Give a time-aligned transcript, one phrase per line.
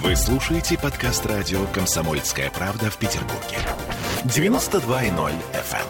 [0.00, 3.58] Вы слушаете подкаст радио «Комсомольская правда» в Петербурге.
[4.24, 5.86] 92.0 FM.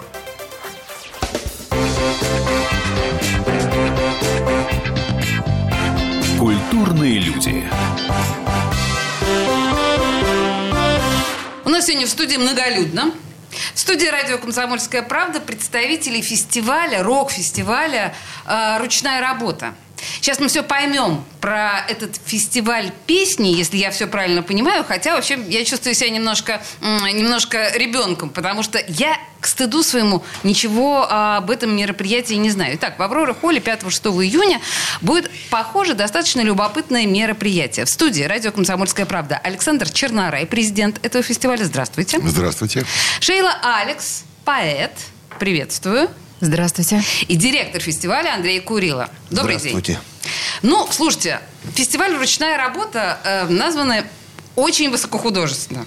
[6.37, 7.65] Культурные люди.
[11.65, 13.13] У нас сегодня в студии многолюдно.
[13.75, 18.15] В студии радио «Комсомольская правда» представители фестиваля, рок-фестиваля
[18.47, 19.75] э, «Ручная работа».
[20.23, 24.85] Сейчас мы все поймем про этот фестиваль песни, если я все правильно понимаю.
[24.85, 31.09] Хотя вообще я чувствую себя немножко, немножко ребенком, потому что я к стыду своему ничего
[31.11, 32.77] об этом мероприятии не знаю.
[32.77, 34.61] Итак, в Аврора Холле 5-6 июня
[35.01, 37.85] будет, похоже, достаточно любопытное мероприятие.
[37.85, 41.65] В студии радио «Комсомольская правда» Александр Чернарай, президент этого фестиваля.
[41.65, 42.21] Здравствуйте.
[42.23, 42.87] Здравствуйте.
[43.19, 44.93] Шейла Алекс, поэт.
[45.41, 46.09] Приветствую.
[46.41, 47.03] Здравствуйте.
[47.27, 49.11] И директор фестиваля Андрей Курила.
[49.31, 49.95] Добрый Здравствуйте.
[49.95, 50.12] день.
[50.63, 51.41] Ну, слушайте,
[51.75, 54.05] фестиваль «Ручная работа» э, названы
[54.55, 55.85] очень высокохудожественно.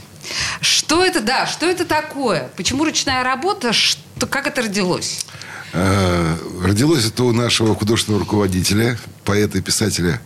[0.60, 2.50] Что это, да, что это такое?
[2.58, 3.72] Почему ручная работа?
[3.72, 5.26] Что, как это родилось?
[5.72, 10.22] Э, родилось это у нашего художественного руководителя, поэта и писателя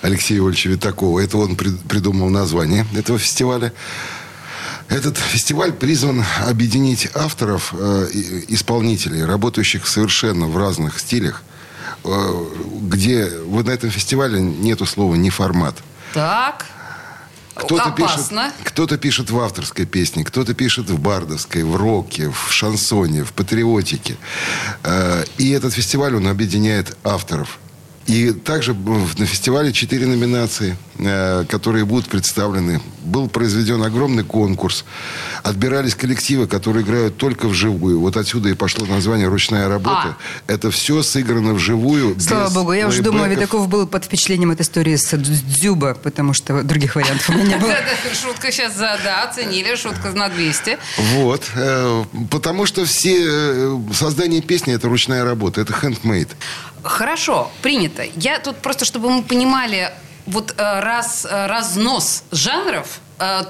[0.00, 1.20] Алексея Ольча Витакова.
[1.20, 3.72] Это он придумал название этого фестиваля.
[4.88, 8.08] Этот фестиваль призван объединить авторов, э,
[8.48, 11.42] исполнителей, работающих совершенно в разных стилях,
[12.04, 15.76] где вот на этом фестивале нету слова «не формат».
[16.14, 16.66] Так.
[17.54, 18.46] Кто-то Опасно.
[18.50, 23.32] пишет, кто-то пишет в авторской песне, кто-то пишет в бардовской, в роке, в шансоне, в
[23.32, 24.16] патриотике.
[24.84, 27.58] Э, и этот фестиваль, он объединяет авторов.
[28.06, 32.80] И также на фестивале четыре номинации, э, которые будут представлены.
[33.04, 34.84] Был произведен огромный конкурс.
[35.42, 38.00] Отбирались коллективы, которые играют только вживую.
[38.00, 40.16] Вот отсюда и пошло название «Ручная работа».
[40.46, 40.52] А.
[40.52, 42.18] Это все сыграно вживую.
[42.20, 46.62] Слава богу, я уже думаю, Видаков был под впечатлением этой истории с Дзюба, потому что
[46.62, 47.74] других вариантов у меня не было.
[48.20, 50.78] Шутка сейчас, да, оценили, шутка на 200.
[51.14, 51.42] Вот.
[51.54, 56.30] Э, потому что все э, создание песни– это ручная работа, это handmade.
[56.82, 58.04] Хорошо, принято.
[58.16, 59.90] Я тут просто, чтобы мы понимали
[60.26, 63.00] вот э, раз, разнос жанров,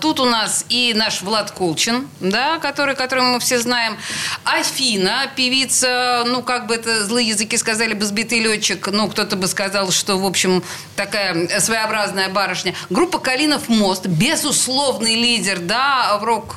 [0.01, 3.97] Тут у нас и наш Влад Колчин, да, который, которого мы все знаем.
[4.45, 8.89] Афина, певица, ну, как бы это злые языки сказали бы, сбитый летчик.
[8.89, 10.63] Ну, кто-то бы сказал, что, в общем,
[10.95, 12.75] такая своеобразная барышня.
[12.91, 16.53] Группа «Калинов мост», безусловный лидер, да, в рок...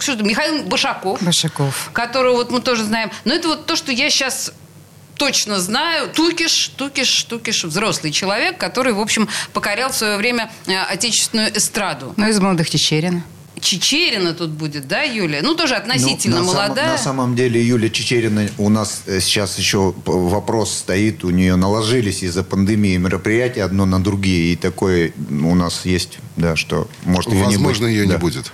[0.00, 1.22] Что это, Михаил Башаков.
[1.22, 1.90] Башаков.
[1.92, 3.12] Которого вот мы тоже знаем.
[3.24, 4.52] Но это вот то, что я сейчас
[5.22, 10.72] точно знаю, Тукиш, Тукиш, Тукиш, взрослый человек, который, в общем, покорял в свое время э,
[10.76, 12.12] отечественную эстраду.
[12.16, 13.22] Ну, из молодых Чечерина.
[13.60, 15.40] Чечерина тут будет, да, Юлия?
[15.42, 16.86] Ну, тоже относительно ну, на молодая.
[16.86, 21.54] Сам, на самом деле, Юлия Чечерина, у нас э, сейчас еще вопрос стоит, у нее
[21.54, 27.30] наложились из-за пандемии мероприятия одно на другие, и такое у нас есть, да, что может
[27.30, 28.14] ее Возможно, не ее да.
[28.14, 28.50] не будет.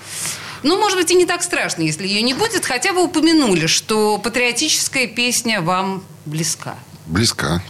[0.63, 2.65] Ну, может быть, и не так страшно, если ее не будет.
[2.65, 6.77] Хотя вы упомянули, что патриотическая песня вам близка.
[7.07, 7.63] Близка.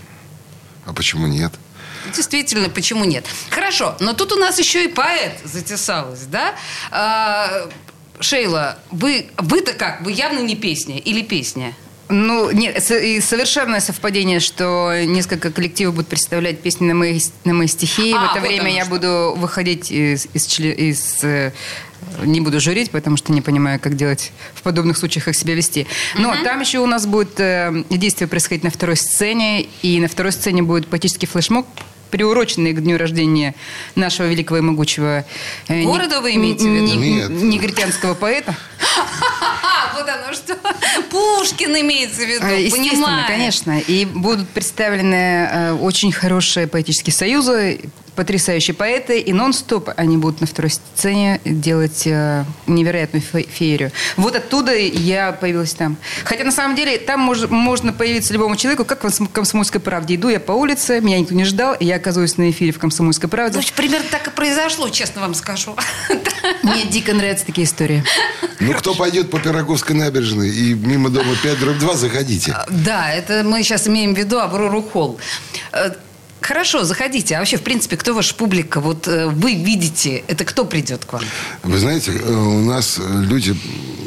[0.87, 1.53] А почему нет?
[2.15, 3.27] Действительно, почему нет?
[3.51, 6.55] Хорошо, но тут у нас еще и поэт затесалась, да?
[6.91, 7.69] А,
[8.21, 10.01] Шейла, вы, вы-то как?
[10.03, 11.75] Вы явно не песня или песня?
[12.09, 17.67] Ну, нет, и совершенное совпадение, что несколько коллективов будут представлять песни на мои, на мои
[17.67, 18.15] стихи.
[18.15, 18.91] А, в это вот время я что.
[18.91, 21.53] буду выходить из, из, из э,
[22.25, 25.87] не буду журить, потому что не понимаю, как делать в подобных случаях, как себя вести.
[26.17, 30.09] Но uh там еще у нас будет э, действие происходить на второй сцене, и на
[30.09, 31.67] второй сцене будет поэтический флешмоб,
[32.11, 33.55] приуроченный к дню рождения
[33.95, 35.27] нашего великого и могучего...
[35.69, 36.99] Э, Города вы имеете в виду?
[36.99, 37.31] Нет.
[37.31, 38.57] Негритянского поэта.
[39.99, 40.57] Вот оно что.
[41.11, 43.27] Пушкин имеется в виду, э, Естественно, понимаю.
[43.27, 43.79] конечно.
[43.81, 45.15] И будут представлены
[45.51, 47.81] э, очень хорошие поэтические союзы,
[48.19, 53.93] потрясающие поэты, и нон-стоп они будут на второй сцене делать э, невероятную феерию.
[54.17, 55.97] Вот оттуда я появилась там.
[56.25, 60.17] Хотя на самом деле там мож, можно появиться любому человеку, как в «Комсомольской правде».
[60.17, 63.29] Иду я по улице, меня никто не ждал, и я оказываюсь на эфире в «Комсомольской
[63.29, 63.59] правде».
[63.59, 65.77] Ну, примерно так и произошло, честно вам скажу.
[66.65, 68.03] Мне дико нравятся такие истории.
[68.59, 72.57] Ну, кто пойдет по Пироговской набережной и мимо дома 5 дробь 2, заходите.
[72.69, 75.21] Да, это мы сейчас имеем в виду Аврору Холл.
[76.49, 77.37] Э, Хорошо, заходите.
[77.37, 78.81] А вообще, в принципе, кто ваша публика?
[78.81, 81.23] Вот э, вы видите, это кто придет к вам?
[81.63, 83.55] Вы знаете, э, у нас люди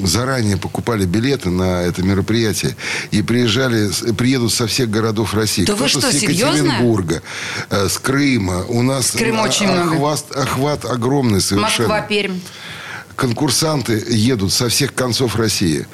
[0.04, 2.76] заранее покупали билеты на это мероприятие
[3.12, 5.66] и приезжали, приедут со всех городов России.
[5.66, 7.22] Да вы что, с Екатеринбурга,
[7.70, 7.90] серьезно?
[7.90, 8.66] с Крыма.
[8.68, 10.44] У нас с Крыма очень охват, много.
[10.44, 11.90] охват огромный совершенно.
[11.90, 12.40] Москва, Пермь
[13.22, 15.86] конкурсанты едут со всех концов России.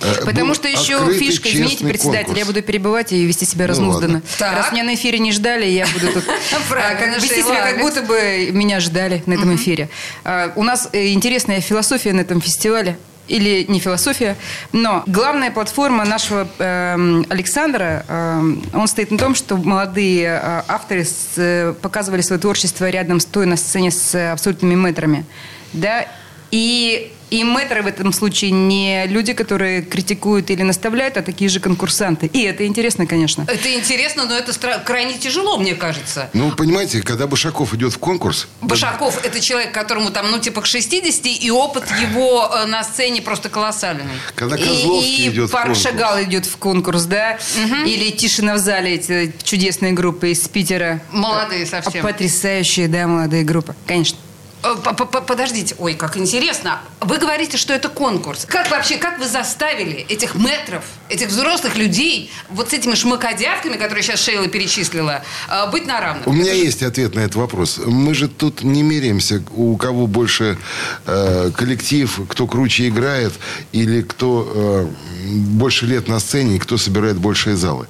[0.00, 2.38] Э, Потому что еще открытый, фишка, извините, председатель, конкурс.
[2.38, 4.22] я буду перебивать и вести себя Ну, разнузданно.
[4.38, 4.54] Так.
[4.56, 6.24] Раз меня на эфире не ждали, я буду тут
[6.70, 9.88] а, вести себя, как будто бы меня ждали на этом эфире.
[10.24, 12.98] А, У нас э, интересная философия на этом фестивале.
[13.28, 14.36] Или не философия,
[14.70, 21.04] но главная платформа нашего эм, Александра, эм, он стоит на том, что молодые э, авторы
[21.04, 25.24] с- э, показывали свое творчество рядом, стоя на сцене с э, абсолютными мэтрами.
[25.72, 26.06] Да?
[26.52, 31.60] И, и мэтры в этом случае не люди, которые критикуют или наставляют, а такие же
[31.60, 32.26] конкурсанты.
[32.26, 33.44] И это интересно, конечно.
[33.48, 36.30] Это интересно, но это стра- крайне тяжело, мне кажется.
[36.32, 40.66] Ну, понимаете, когда Башаков идет в конкурс, Башаков– это человек, которому там, ну, типа, к
[40.66, 44.04] 60, и опыт его э, на сцене просто колоссальный.
[44.34, 47.38] когда И- Козловский и, идет в Парк конкурс, Шагал идет в конкурс, да?
[47.86, 51.00] Или Тишина в зале, эти чудесные группы из Питера.
[51.10, 52.02] Молодые совсем.
[52.02, 53.74] Потрясающие, да, молодые группы.
[53.86, 54.18] Конечно.
[54.66, 56.80] Э, Подождите, ой, как интересно.
[57.00, 58.44] Вы говорите, что это конкурс.
[58.48, 64.02] Как вообще, как вы заставили этих метров, этих взрослых людей, вот с этими шмакодявками, которые
[64.02, 66.26] сейчас Шейла перечислила, э, быть на равных?
[66.26, 67.78] У меня Это же- есть ответ на этот вопрос.
[67.84, 70.58] Мы же тут не меряемся, у кого больше
[71.06, 73.32] э, коллектив, кто круче играет,
[73.72, 74.86] или кто э,
[75.26, 77.86] больше лет на сцене, и кто собирает большие залы.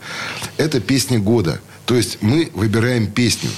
[0.56, 1.60] Это песня года.
[1.86, 3.50] То есть мы выбираем песню.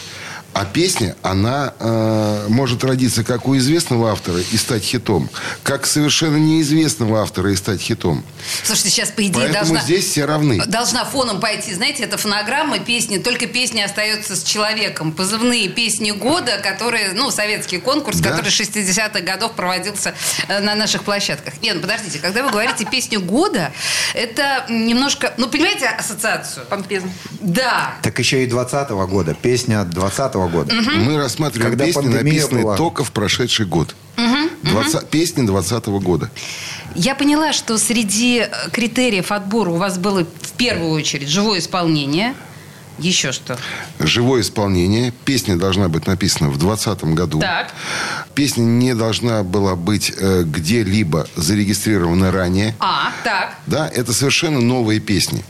[0.54, 5.30] А песня, она э, может родиться как у известного автора и стать хитом,
[5.62, 8.24] как совершенно неизвестного автора и стать хитом.
[8.64, 9.80] Слушайте, сейчас, по идее, Поэтому должна...
[9.82, 10.60] здесь все равны.
[10.66, 15.12] Должна фоном пойти, знаете, это фонограмма песни, только песня остается с человеком.
[15.12, 18.30] Позывные песни года, которые, ну, советский конкурс, Да.
[18.30, 20.14] который 60-х годов проводился
[20.48, 21.54] э, на наших площадках.
[21.62, 23.70] Нет, ну, подождите, когда вы говорите песню года,
[24.14, 26.66] это немножко, ну, понимаете ассоциацию?
[26.66, 27.12] Помпезно.
[27.40, 27.94] Да.
[28.02, 29.34] Так еще и 20 года.
[29.34, 29.82] Песня
[30.48, 30.74] 20 года.
[30.98, 32.76] Мы рассматриваем Когда песни, написанные была.
[32.76, 33.94] только в прошедший год.
[34.62, 36.30] 20 Песни 20 года.
[36.94, 42.34] Я поняла, что среди э, критериев отбора у вас было в первую очередь живое исполнение.
[42.98, 43.56] Еще что?
[44.00, 45.12] Живое исполнение.
[45.24, 47.38] Песня должна быть написана в 2020 году.
[47.38, 47.72] Так.
[48.34, 52.74] Песня не должна была быть э, где-либо зарегистрирована ранее.
[52.80, 53.54] А, так.
[53.66, 55.44] Да, это совершенно новые песни.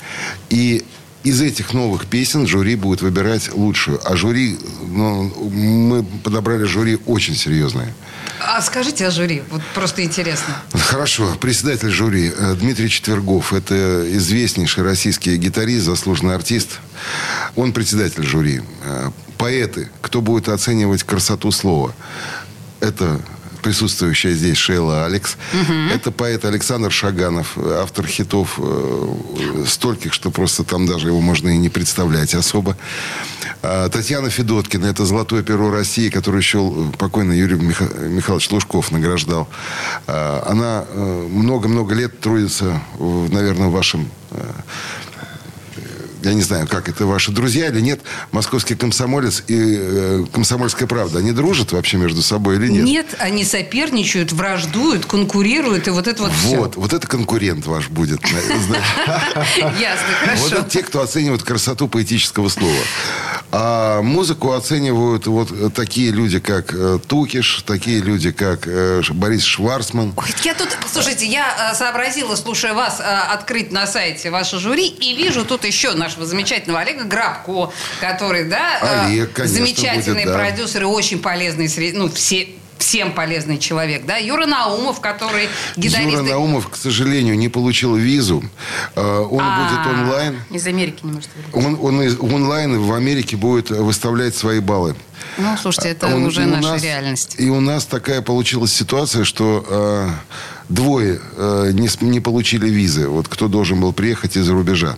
[0.50, 0.84] И
[1.24, 4.00] из этих новых песен жюри будет выбирать лучшую.
[4.04, 7.94] А жюри, ну, мы подобрали жюри очень серьезное.
[8.40, 10.54] А скажите о жюри, вот просто интересно.
[10.72, 11.34] Хорошо.
[11.40, 13.52] Председатель жюри э, Дмитрий Четвергов.
[13.52, 16.78] Это известнейший российский гитарист, заслуженный артист.
[17.56, 18.62] Он председатель жюри.
[18.84, 19.88] Э, Поэты.
[20.00, 21.94] Кто будет оценивать красоту слова?
[22.80, 23.20] Это
[23.62, 25.36] присутствующая здесь Шейла Алекс.
[25.92, 29.14] Это поэт Александр Шаганов, автор хитов э,
[29.66, 32.76] стольких, что просто там даже его можно и не представлять особо.
[33.62, 38.90] А, Татьяна Федоткина, это золотое перо России, которое еще э, покойный Юрий Миха- Михайлович Лужков
[38.92, 39.48] награждал.
[40.06, 44.50] А, Она э, много-много лет трудится, в, наверное, в вашем э,
[46.22, 48.00] я не знаю, как это ваши друзья или нет,
[48.32, 52.84] московский комсомолец и э, комсомольская правда, они дружат вообще между собой или нет?
[52.84, 58.20] Нет, они соперничают, враждуют, конкурируют, и вот это вот, Вот, вот это конкурент ваш будет.
[58.22, 59.60] на- все.
[59.80, 60.46] Ясно, Вот хорошо.
[60.56, 62.74] это те, кто оценивает красоту поэтического слова.
[63.50, 70.12] А музыку оценивают вот такие люди, как э, Тукиш, такие люди, как э, Борис Шварцман.
[70.16, 74.86] Ой, я тут, слушайте, я э, сообразила, слушая вас, э, открыть на сайте ваше жюри,
[74.88, 77.70] и вижу тут еще нашего замечательного Олега Грабко,
[78.00, 80.38] который, да, э, Олег, конечно, замечательный будет, да.
[80.38, 86.12] продюсер и очень полезный, ну, все, всем полезный человек, да, Юра Наумов, который гитарист.
[86.12, 88.42] Юра Наумов, к сожалению, не получил визу.
[88.94, 89.68] Э, Он А.
[89.68, 90.40] будет онлайн.
[90.50, 91.54] Из Америки не может вылететь.
[91.54, 94.94] Он, он из- онлайн в Америке будет выставлять свои баллы.
[95.36, 97.34] Ну, слушайте, это А он- уже наша нас- реальность.
[97.38, 100.08] И у нас такая получилась ситуация, что э,
[100.70, 103.08] двое э, не, не получили визы.
[103.08, 104.96] Вот кто должен был приехать из-за рубежа.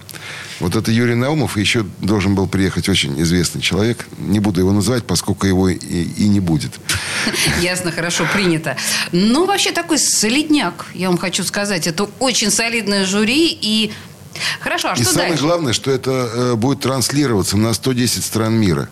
[0.60, 4.06] Вот это Юрий Наумов, и еще должен был приехать очень известный человек.
[4.18, 6.72] Не буду его называть, поскольку его и, и не будет.
[7.60, 8.76] Ясно, хорошо, принято.
[9.10, 11.86] Ну, вообще такой солидняк, я вам хочу сказать.
[11.86, 13.92] Это очень солидное жюри и...
[14.60, 15.44] Хорошо, а и что самое дальше?
[15.44, 18.88] главное, что это э, будет транслироваться на 110 стран мира.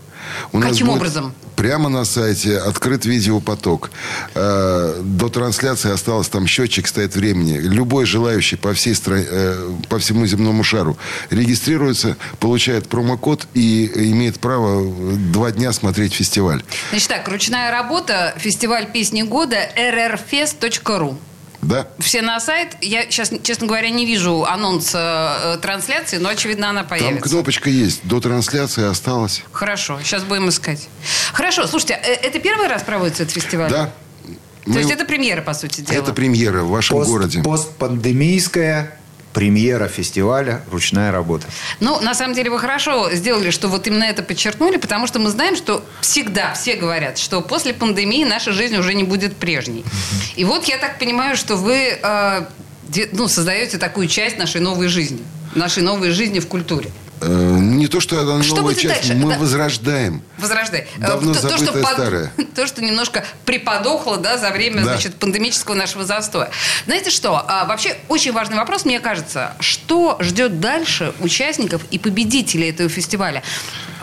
[0.52, 1.34] У нас Каким будет образом?
[1.56, 3.90] Прямо на сайте открыт видеопоток.
[4.34, 7.58] Э, До трансляции осталось там счетчик, стоит времени.
[7.58, 10.96] Любой желающий по, всей стра- э, по всему земному шару
[11.30, 14.84] регистрируется, получает промокод и имеет право
[15.32, 16.62] два дня смотреть фестиваль.
[16.90, 21.16] Значит так, ручная работа, фестиваль песни года, rrfest.ru.
[21.60, 21.88] Да?
[21.98, 22.76] Все на сайт.
[22.80, 27.28] Я сейчас, честно говоря, не вижу анонса э, трансляции, но, очевидно, она Там появится.
[27.28, 28.00] кнопочка есть.
[28.04, 29.42] До трансляции осталось.
[29.52, 30.88] Хорошо, сейчас будем искать.
[31.32, 33.70] Хорошо, слушайте, э, это первый раз проводится этот фестиваль?
[33.70, 33.92] Да?
[34.64, 35.98] То Мы- есть это премьера, по сути дела?
[36.02, 37.42] это премьера в вашем Пост- городе.
[37.42, 38.97] Постпандемийская
[39.38, 41.46] премьера фестиваля «Ручная работа».
[41.78, 45.30] Ну, на самом деле, вы хорошо сделали, что вот именно это подчеркнули, потому что мы
[45.30, 49.84] знаем, что всегда все говорят, что после пандемии наша жизнь уже не будет прежней.
[50.34, 52.46] И вот я так понимаю, что вы э,
[53.12, 55.22] ну, создаете такую часть нашей новой жизни,
[55.54, 56.90] нашей новой жизни в культуре.
[57.20, 59.14] Э, не то, что это что новая часть, дальше?
[59.14, 59.38] мы да.
[59.38, 60.22] возрождаем.
[60.38, 60.86] Возрождай.
[60.98, 62.32] Э, Давно то, то, что старое.
[62.54, 64.92] то, что немножко приподохло да, за время да.
[64.92, 66.50] значит, пандемического нашего застоя.
[66.86, 67.44] Знаете что?
[67.46, 69.54] А, вообще очень важный вопрос, мне кажется.
[69.60, 73.42] Что ждет дальше участников и победителей этого фестиваля?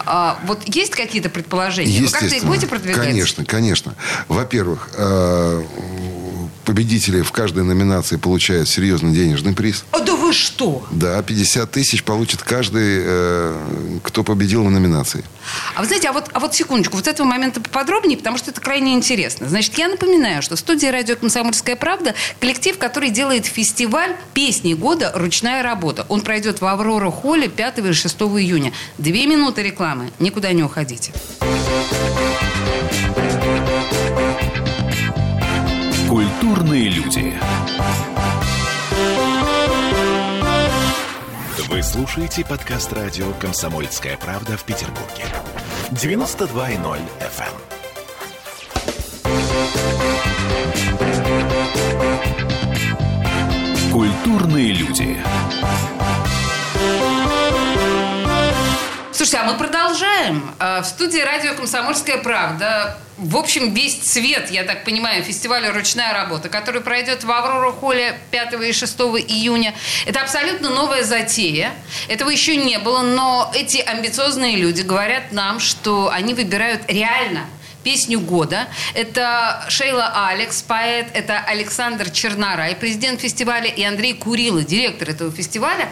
[0.05, 2.01] А, вот есть какие-то предположения?
[2.01, 3.03] Вы как-то их будете продвигать?
[3.03, 3.95] Конечно, конечно.
[4.27, 5.63] Во-первых, э,
[6.65, 9.85] победители в каждой номинации получают серьезный денежный приз.
[9.91, 10.85] А да вы что?
[10.91, 15.23] Да, 50 тысяч получит каждый, э, кто победил в номинации.
[15.75, 18.59] А вы знаете, а вот, а вот секундочку, вот этого момента поподробнее, потому что это
[18.59, 19.47] крайне интересно.
[19.47, 25.11] Значит, я напоминаю, что в студии радио «Комсомольская правда» коллектив, который делает фестиваль «Песни года.
[25.15, 26.05] Ручная работа».
[26.09, 28.73] Он пройдет в Аврора Холле 5 и 6 июня.
[28.97, 30.11] Две минуты рекламы.
[30.19, 31.13] Никуда не уходите.
[36.45, 37.33] Культурные люди.
[41.69, 45.25] Вы слушаете подкаст радио «Комсомольская правда» в Петербурге.
[45.89, 47.55] 92.0 FM.
[53.81, 53.91] Эм.
[53.91, 55.17] Культурные люди.
[59.25, 60.53] Слушайте, а мы продолжаем.
[60.59, 66.13] Э, в студии радио «Комсомольская правда» в общем, весь цвет, я так понимаю, фестиваля «Ручная
[66.13, 69.73] работа», который пройдет в Аврора Холле 5 и 6 июня.
[70.05, 71.71] Это абсолютно новая затея.
[72.07, 77.47] Этого еще не было, но эти амбициозные люди говорят нам, что они выбирают реально
[77.83, 78.67] песню года.
[78.93, 85.89] Это Шейла Алекс, поэт, это Александр Чернарай, президент фестиваля, и Андрей Курила, директор этого фестиваля.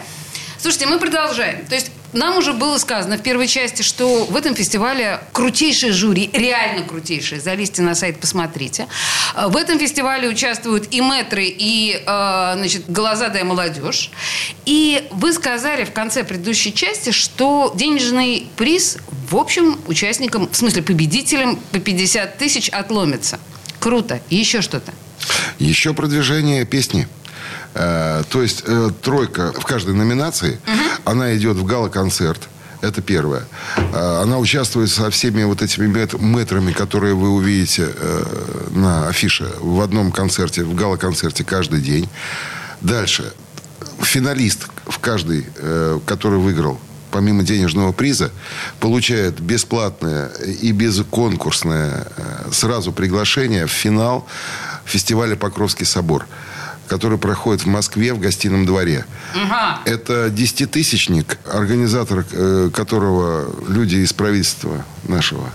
[0.58, 1.66] Слушайте, мы продолжаем.
[1.66, 6.30] То есть нам уже было сказано в первой части, что в этом фестивале крутейшее жюри,
[6.32, 7.40] реально крутейшее.
[7.40, 8.86] Залезьте на сайт, посмотрите.
[9.36, 14.10] В этом фестивале участвуют и мэтры, и э, значит, голозадая молодежь.
[14.64, 20.82] И вы сказали в конце предыдущей части, что денежный приз, в общем, участникам, в смысле
[20.82, 23.40] победителям по 50 тысяч отломится.
[23.80, 24.20] Круто.
[24.30, 24.92] Еще что-то.
[25.58, 27.08] Еще продвижение песни.
[27.74, 31.10] Э, то есть э, тройка в каждой номинации, угу.
[31.10, 32.48] она идет в гала-концерт.
[32.80, 33.44] Это первое.
[33.76, 37.88] Э, она участвует со всеми вот этими метрами, которые вы увидите
[38.70, 42.08] на афише в одном концерте, в гала-концерте каждый день.
[42.80, 43.32] Дальше.
[44.00, 45.46] Финалист в каждый,
[46.06, 46.78] который выиграл
[47.10, 48.32] помимо денежного приза,
[48.80, 50.28] получает бесплатное
[50.60, 52.08] и безконкурсное
[52.50, 54.26] сразу приглашение в финал
[54.84, 56.26] фестиваля «Покровский собор»
[56.88, 59.04] который проходит в Москве в гостином дворе.
[59.34, 59.80] Ага.
[59.84, 65.50] Это десятитысячник, организатор э, которого люди из правительства нашего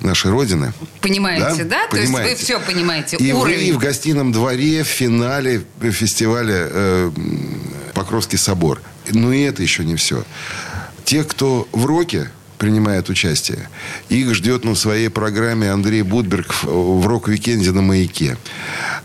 [0.00, 0.72] нашей Родины.
[1.00, 1.80] Понимаете, да?
[1.82, 1.88] да?
[1.88, 2.12] Понимаете.
[2.12, 3.16] То есть вы все понимаете.
[3.16, 3.72] И Уровень.
[3.72, 7.10] вы в гостином дворе в финале фестиваля э,
[7.94, 8.82] Покровский собор.
[9.10, 10.24] Но и это еще не все.
[11.04, 13.68] Те, кто в роке, принимает участие.
[14.08, 18.36] Их ждет на своей программе Андрей Будберг в рок-викенде на «Маяке».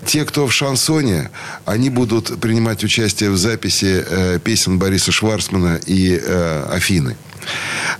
[0.06, 1.30] Те, кто в шансоне,
[1.66, 7.16] они будут принимать участие в записи э, песен Бориса Шварцмана и э, Афины.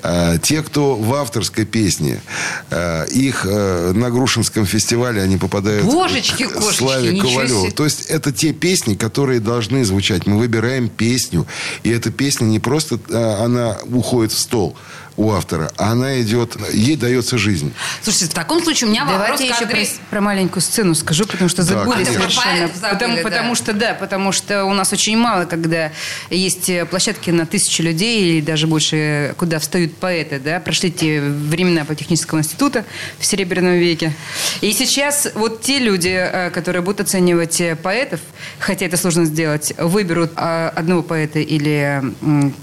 [0.04, 2.22] Э, те, кто в авторской песне,
[2.70, 7.72] э, их э, на Грушинском фестивале они попадают Божечки, к Славе Ковалеву.
[7.72, 10.26] То есть это те песни, которые должны звучать.
[10.26, 11.46] Мы выбираем песню,
[11.84, 13.00] и эта песня не просто
[13.44, 14.76] она уходит в стол,
[15.20, 17.74] у автора, а она идет, ей дается жизнь.
[18.02, 19.86] Слушайте, в таком случае у меня Давайте вопрос я еще Андрей...
[19.86, 22.70] про, про маленькую сцену скажу, потому что забыли да, совершенно.
[22.70, 23.22] Забыли, потому, да.
[23.24, 25.92] потому что, да, потому что у нас очень мало, когда
[26.30, 31.84] есть площадки на тысячи людей или даже больше, куда встают поэты, да, прошли те времена
[31.84, 32.86] по технического института
[33.20, 34.14] в Серебряном веке.
[34.62, 38.22] И сейчас вот те люди, э, которые будут оценивать поэтов,
[38.58, 42.02] хотя это сложно сделать, выберут а, одного поэта или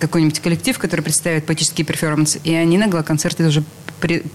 [0.01, 3.65] какой-нибудь коллектив, который представит поэтический перформанс, и они на гала-концерте уже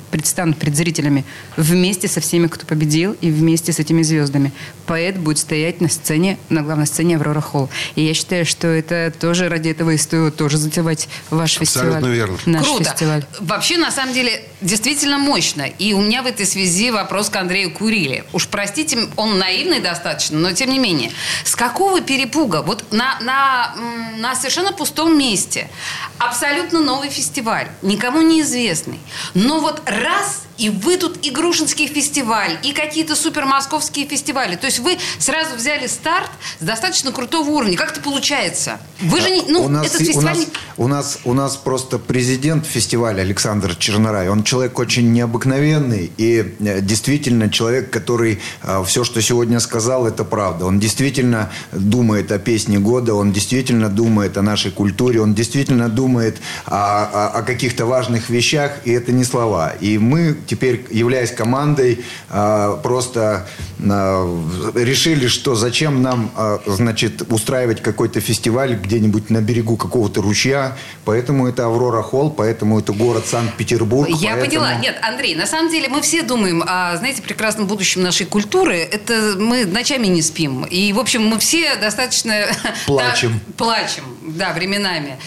[0.10, 1.24] предстанут перед зрителями
[1.56, 4.52] вместе со всеми, кто победил, и вместе с этими звездами.
[4.86, 7.70] Поэт будет стоять на сцене, на главной сцене Аврора Холл.
[7.96, 12.16] И я считаю, что это тоже ради этого и стоит тоже затевать ваш Абсолютно фестиваль.
[12.16, 12.38] верно.
[12.46, 12.84] Наш Круто.
[12.84, 13.26] фестиваль.
[13.40, 15.64] Вообще, на самом деле, действительно мощно.
[15.64, 18.24] И у меня в этой связи вопрос к Андрею Курили.
[18.34, 21.12] Уж простите, он наивный достаточно, но тем не менее.
[21.46, 22.62] С какого перепуга?
[22.64, 23.76] Вот на, на,
[24.18, 25.70] на совершенно пустом месте
[26.18, 27.68] абсолютно новый фестиваль,
[28.02, 29.00] никому неизвестный.
[29.36, 34.56] Но вот раз И вы тут и Грушинский фестиваль, и какие-то супермосковские фестивали.
[34.56, 36.30] То есть вы сразу взяли старт
[36.60, 37.78] с достаточно крутого уровня.
[37.78, 38.80] Как это получается?
[39.02, 39.42] Вы же не...
[39.48, 40.36] Ну, у нас, этот фестиваль...
[40.36, 44.30] У нас, у, нас, у нас просто президент фестиваля Александр Чернорай.
[44.30, 46.12] Он человек очень необыкновенный.
[46.18, 50.66] И э, действительно человек, который э, все, что сегодня сказал, это правда.
[50.66, 53.16] Он действительно думает о песне года.
[53.16, 55.22] Он действительно думает о нашей культуре.
[55.22, 58.74] Он действительно думает о, о, о каких-то важных вещах.
[58.86, 59.72] И это не слова.
[59.82, 63.48] И мы теперь, являясь командой, а, просто
[63.80, 70.78] а, решили, что зачем нам, а, значит, устраивать какой-то фестиваль где-нибудь на берегу какого-то ручья.
[71.06, 74.10] Поэтому это Аврора Холл, поэтому это город Санкт-Петербург.
[74.10, 74.46] Я поэтому...
[74.46, 74.76] поняла.
[74.76, 78.78] Нет, Андрей, на самом деле мы все думаем о, знаете, прекрасном будущем нашей культуры.
[78.78, 80.64] Это мы ночами не спим.
[80.66, 82.46] И, в общем, мы все достаточно...
[82.86, 83.40] Плачем.
[83.48, 85.18] Да, плачем, да, временами.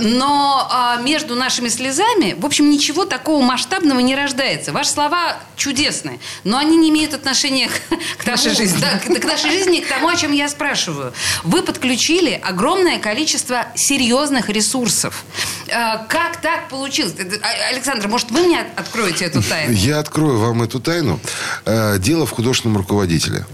[0.00, 4.63] Но а, между нашими слезами, в общем, ничего такого масштабного не рождается.
[4.72, 8.80] Ваши слова чудесные, но они не имеют отношения к, к нашей жизни.
[8.80, 11.12] Да, к, к нашей жизни, к тому, о чем я спрашиваю.
[11.42, 15.24] Вы подключили огромное количество серьезных ресурсов.
[15.72, 17.14] А, как так получилось?
[17.42, 19.72] А, Александр, может, вы мне откроете эту тайну?
[19.72, 21.20] Я открою вам эту тайну.
[21.64, 23.44] Э, дело в художественном руководителе.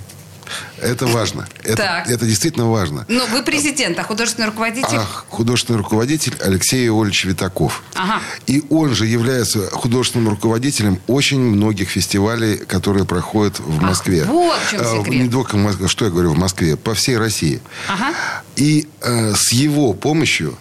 [0.80, 1.46] Это важно.
[1.62, 3.04] Это, это действительно важно.
[3.08, 4.96] Ну, вы президент, а художественный руководитель?
[4.96, 7.82] А, художественный руководитель Алексей Ольевич Витаков.
[7.94, 8.20] Ага.
[8.46, 14.22] И он же является художественным руководителем очень многих фестивалей, которые проходят в Москве.
[14.22, 15.22] Ах, вот в чем секрет.
[15.22, 17.60] Не только в Москве, что я говорю, в Москве, по всей России.
[17.88, 18.14] Ага.
[18.56, 20.56] И э, с его помощью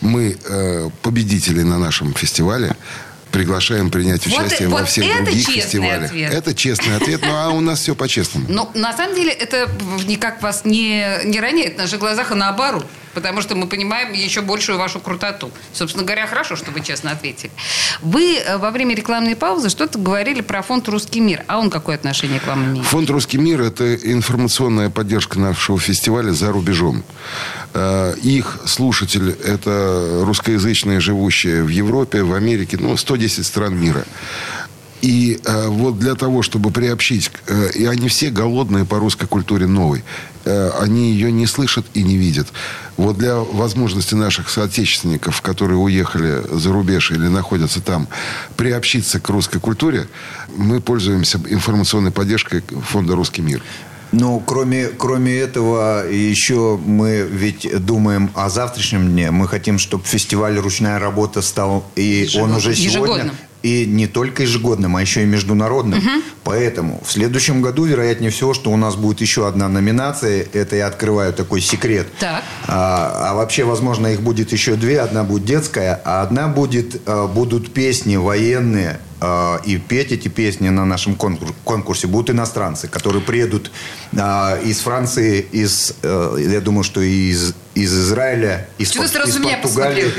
[0.00, 2.76] мы э, победители на нашем фестивале
[3.34, 6.10] приглашаем принять участие вот, во всех вот других фестивалях.
[6.10, 6.32] Ответ.
[6.32, 8.46] Это честный ответ, ну а у нас все по-честному.
[8.48, 9.68] Но на самом деле это
[10.06, 12.86] никак вас не, не роняет в наших глазах, а наоборот.
[13.12, 15.50] Потому что мы понимаем еще большую вашу крутоту.
[15.72, 17.52] Собственно говоря, хорошо, что вы честно ответили.
[18.02, 21.44] Вы э, во время рекламной паузы что-то говорили про фонд «Русский мир».
[21.46, 22.86] А он какое отношение к вам имеет?
[22.86, 27.04] Фонд «Русский мир»– это информационная поддержка нашего фестиваля за рубежом.
[27.74, 34.04] Э, их слушатель– это русскоязычные, живущие в Европе, в Америке, ну, 110 стран мира.
[35.02, 39.66] И э, вот для того, чтобы приобщить, э, и они все голодные по русской культуре
[39.66, 40.04] новой,
[40.78, 42.48] они ее не слышат и не видят.
[42.98, 48.08] Вот для возможности наших соотечественников, которые уехали за рубеж или находятся там,
[48.58, 50.06] приобщиться к русской культуре,
[50.54, 53.62] мы пользуемся информационной поддержкой фонда «Русский мир».
[54.18, 59.30] Ну, кроме, кроме этого, еще мы ведь думаем о завтрашнем дне.
[59.30, 62.52] Мы хотим, чтобы фестиваль «Ручная работа» стал, и Ежегодно.
[62.52, 63.14] он уже сегодня...
[63.16, 65.98] Ежегодно и не только ежегодным, а еще и международным.
[65.98, 66.10] Угу.
[66.44, 70.46] Поэтому в следующем году, вероятнее всего, что у нас будет еще одна номинация.
[70.52, 72.06] Это я открываю такой секрет.
[72.20, 72.44] Так.
[72.68, 75.00] А, а вообще, возможно, их будет еще две.
[75.00, 79.00] Одна будет детская, а одна будет, а, будут песни военные.
[79.20, 83.70] А, и петь эти песни на нашем конкурсе будут иностранцы, которые приедут
[84.16, 89.36] а, из Франции, из, а, я думаю, что из из Израиля, из, Что Пор- из
[89.36, 90.12] Португалии.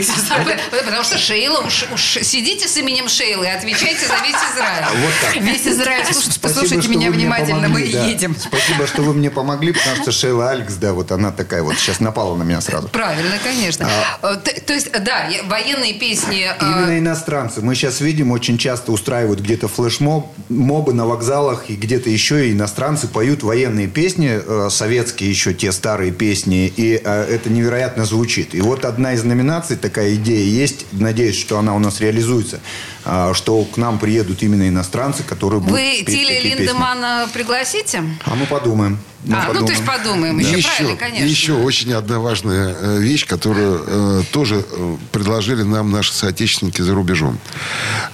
[0.86, 4.86] Потому что Шейла, уж, уж сидите с именем Шейлы и отвечайте за весь Израиль.
[5.01, 5.41] Вот так.
[5.41, 8.05] Весь Израиль, слушайте, послушайте меня внимательно, мы да.
[8.05, 8.36] едем.
[8.38, 11.99] Спасибо, что вы мне помогли, потому что Шейла Алекс, да, вот она такая вот сейчас
[11.99, 12.89] напала на меня сразу.
[12.89, 13.88] Правильно, конечно.
[14.21, 16.43] А, то, то есть, да, военные песни...
[16.43, 17.62] А, Именно иностранцы.
[17.62, 23.07] Мы сейчас видим, очень часто устраивают где-то флешмобы на вокзалах и где-то еще и иностранцы
[23.07, 28.55] поют военные песни, э, советские еще те старые песни, и э, это невероятно звучит.
[28.55, 32.59] И вот одна из номинаций, такая идея есть, надеюсь, что она у нас реализуется,
[33.03, 38.03] а, что к нам приедут именно иностранцы, которые будут Вы Тиля Линдемана пригласите?
[38.23, 38.97] А мы подумаем.
[39.25, 39.61] Мы а, подумаем.
[39.61, 40.39] ну то есть подумаем.
[40.39, 41.25] Еще, еще правильно, конечно.
[41.25, 46.93] Еще очень одна важная э, вещь, которую э, тоже э, предложили нам наши соотечественники за
[46.93, 47.39] рубежом.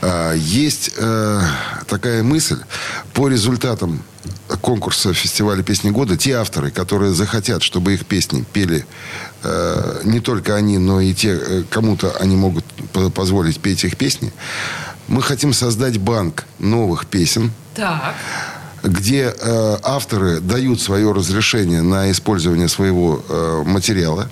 [0.01, 1.41] Э, есть э,
[1.87, 2.59] такая мысль
[3.13, 4.03] по результатам
[4.61, 8.85] конкурса фестиваля песни года те авторы, которые захотят, чтобы их песни пели
[9.43, 12.65] э, не только они, но и те, э, кому-то они могут
[13.13, 14.31] позволить петь их песни,
[15.07, 17.51] мы хотим создать банк новых песен.
[17.75, 18.15] Так
[18.83, 24.29] где э, авторы дают свое разрешение на использование своего э, материала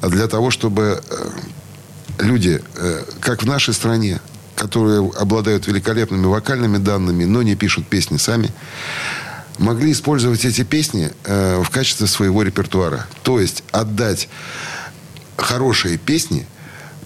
[0.00, 1.30] для того, чтобы э,
[2.18, 4.20] люди, э, как в нашей стране,
[4.56, 8.50] которые обладают великолепными вокальными данными, но не пишут песни сами,
[9.58, 13.06] могли использовать эти песни э, в качестве своего репертуара.
[13.22, 14.28] То есть отдать
[15.36, 16.46] хорошие песни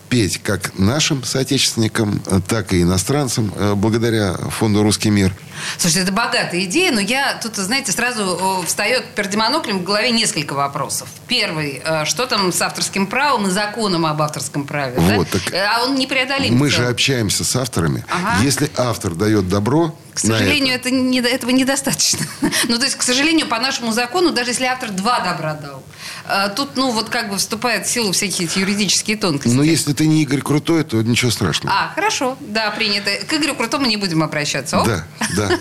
[0.08, 5.34] петь как нашим соотечественникам, так и иностранцам, э, благодаря фонду «Русский мир».
[5.78, 10.54] Слушайте, это богатая идея, но я тут, знаете, сразу встает перед моноклем в голове несколько
[10.54, 11.08] вопросов.
[11.26, 14.94] Первый, э, что там с авторским правом и законом об авторском праве?
[14.98, 15.38] Вот, да?
[15.38, 16.56] так а он непреодолим.
[16.56, 18.04] Мы же общаемся с авторами.
[18.08, 18.42] Ага.
[18.42, 20.86] Если автор дает добро, к сожалению, это.
[20.86, 22.24] Это не, этого недостаточно.
[22.68, 25.82] ну, то есть, к сожалению, по нашему закону, даже если автор два добра дал,
[26.28, 29.54] э, тут, ну, вот как бы вступает в силу всякие эти юридические тонкости.
[29.54, 31.74] Но если ты не Игорь Крутой, то ничего страшного.
[31.76, 33.10] А, хорошо, да, принято.
[33.26, 34.82] К Игорю Крутому не будем обращаться.
[34.86, 35.04] Да,
[35.36, 35.58] да.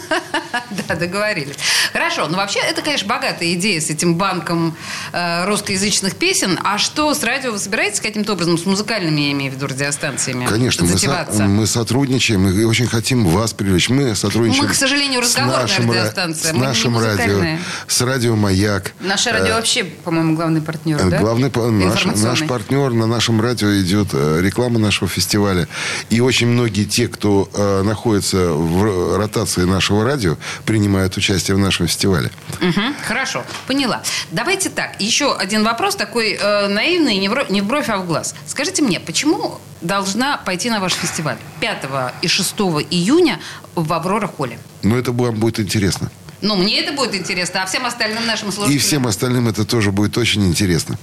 [0.88, 1.56] да, договорились.
[1.92, 4.78] Хорошо, ну, вообще, это, конечно, богатая идея с этим банком
[5.12, 6.60] э, русскоязычных песен.
[6.64, 10.46] А что, с радио вы собираетесь каким-то образом, с музыкальными, я имею в виду, радиостанциями?
[10.46, 13.90] Конечно, мы, со, мы сотрудничаем и очень хотим вас привлечь.
[13.90, 14.68] Мы сотрудничаем сотрудничаем.
[14.68, 16.52] Мы, к сожалению, разговорная с нашим, радиостанция.
[16.52, 18.94] С нашим радио, с радио «Маяк».
[19.00, 21.20] Наше радио э, вообще, по-моему, главный партнер, да?
[21.20, 21.52] Главный,
[21.86, 25.68] наш, наш партнер на нашем радио идет э, реклама нашего фестиваля.
[26.10, 31.88] И очень многие те, кто э, находится в ротации нашего радио, принимают участие в нашем
[31.88, 32.32] фестивале.
[32.62, 34.04] Угу, хорошо, поняла.
[34.32, 38.08] Давайте так, еще один вопрос такой э, наивный, не в, не в бровь, а в
[38.08, 38.36] глаз.
[38.48, 41.86] Скажите мне, почему должна пойти на ваш фестиваль 5
[42.22, 42.56] и 6
[42.92, 43.40] июня
[43.76, 44.60] в Аврора Холле.
[44.84, 46.12] Ну, это вам будет интересно.
[46.42, 48.76] Ну, мне это будет интересно, а всем остальным нашим слушателям...
[48.76, 50.98] И всем остальным это тоже будет очень интересно.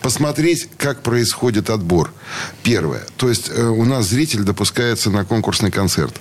[0.00, 2.12] Посмотреть, как происходит отбор.
[2.62, 3.02] Первое.
[3.16, 6.16] То есть э, у нас зритель допускается на конкурсный концерт.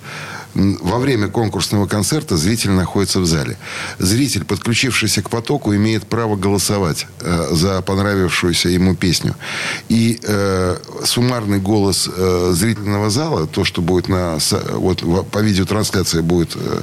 [0.56, 3.58] Во время конкурсного концерта зритель находится в зале.
[4.00, 9.36] Зритель, подключившийся к потоку, имеет право голосовать э, за понравившуюся ему песню.
[9.89, 14.38] И э, суммарный голос э, зрительного зала, то, что будет на...
[14.72, 16.82] Вот по видеотрансляции будет э,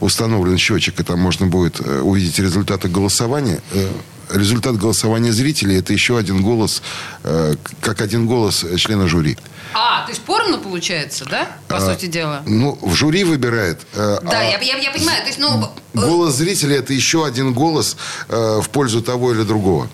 [0.00, 3.60] установлен счетчик, и там можно будет э, увидеть результаты голосования.
[3.72, 3.88] Э,
[4.32, 6.82] результат голосования зрителей это еще один голос,
[7.24, 9.36] э, как один голос члена жюри.
[9.74, 12.42] А, то есть поровну получается, да, по а, сути дела?
[12.46, 13.80] Ну, в жюри выбирает.
[13.94, 15.22] Э, да, а я, я, я понимаю.
[15.22, 15.64] То есть, ну,
[15.94, 17.96] э, голос зрителя это еще один голос
[18.28, 19.88] э, в пользу того или другого.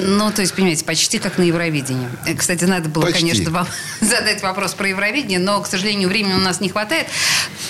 [0.00, 2.08] Ну, то есть, понимаете, почти как на Евровидении.
[2.26, 3.20] Э, кстати, надо было, почти.
[3.20, 3.66] конечно, вам
[4.00, 7.08] задать вопрос про Евровидение, но, к сожалению, времени у нас не хватает.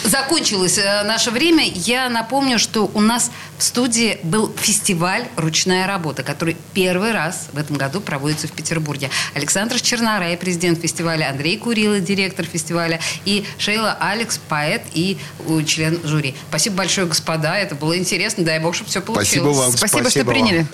[0.04, 1.64] Закончилось э, наше время.
[1.64, 7.58] Я напомню, что у нас в студии был фестиваль «Ручная работа», который первый раз в
[7.58, 9.10] этом году проводится в Петербурге.
[9.34, 15.18] Александр Чернарай, президент фестиваля, Андрей Курила, директор фестиваля, и Шейла Алекс, поэт и
[15.66, 16.34] член жюри.
[16.48, 17.58] Спасибо большое, господа.
[17.58, 18.44] Это было интересно.
[18.44, 19.28] Дай бог, чтобы все получилось.
[19.28, 19.72] Спасибо вам.
[19.72, 20.34] Спасибо, Спасибо что вам.
[20.34, 20.66] приняли.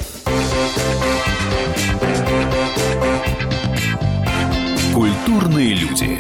[4.95, 6.19] Культурные люди.